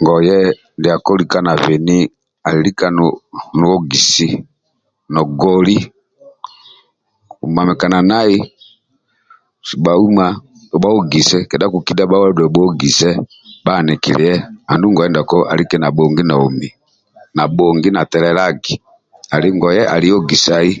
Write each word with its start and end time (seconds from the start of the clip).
Ngoye 0.00 0.36
ndiako 0.78 1.10
like 1.20 1.38
nabeni 1.46 1.98
ali 2.46 2.60
lika 2.66 2.86
no 3.58 3.66
ogisi 3.78 4.28
nogoli 5.12 5.76
komamikana 7.40 7.98
nai 8.10 8.36
sibha 9.68 9.92
uma 10.06 10.26
bhaogise 10.82 11.38
kedha 11.48 11.66
kukidha 11.72 12.04
bhadole 12.10 12.44
bhaogise 12.54 13.10
bha 13.64 13.72
anikilie 13.78 14.32
andulu 14.70 14.92
ngoye 14.92 15.10
ndiako 15.10 15.36
alike 15.52 15.76
nabhongi 15.80 16.22
naomi 16.26 16.68
nabhongi 17.36 17.88
natelelagi 17.92 18.74
ali 19.34 19.48
ngoye 19.56 19.82
ali 19.94 20.08
ogisai 20.18 20.72